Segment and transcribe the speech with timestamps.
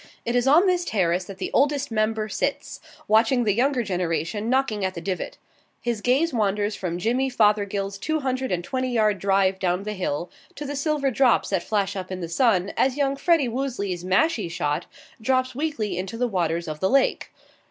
[0.25, 4.83] It is on this terrace that the Oldest Member sits, watching the younger generation knocking
[4.83, 5.37] at the divot.
[5.79, 10.31] His gaze wanders from Jimmy Fothergill's two hundred and twenty yard drive down the hill
[10.55, 14.49] to the silver drops that flash up in the sun, as young Freddie Woosley's mashie
[14.49, 14.87] shot
[15.21, 17.29] drops weakly into the waters of the lake.